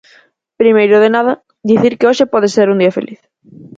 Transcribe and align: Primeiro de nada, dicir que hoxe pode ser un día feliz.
Primeiro 0.61 0.95
de 1.03 1.09
nada, 1.15 1.33
dicir 1.69 1.93
que 1.97 2.07
hoxe 2.09 2.25
pode 2.33 2.47
ser 2.55 2.67
un 2.73 2.79
día 2.81 2.95
feliz. 2.97 3.19